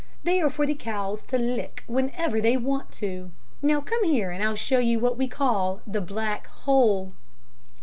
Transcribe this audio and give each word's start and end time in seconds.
They 0.23 0.41
are 0.41 0.49
for 0.49 0.65
the 0.65 0.73
cows 0.73 1.23
to 1.25 1.37
lick 1.37 1.83
whenever 1.85 2.41
they 2.41 2.57
want 2.57 2.91
to. 2.93 3.29
Now, 3.61 3.81
come 3.81 4.03
here, 4.03 4.31
and 4.31 4.43
I'll 4.43 4.55
show 4.55 4.79
you 4.79 4.99
what 4.99 5.15
we 5.15 5.27
call 5.27 5.83
'The 5.85 6.01
Black 6.01 6.47
Hole.'" 6.65 7.13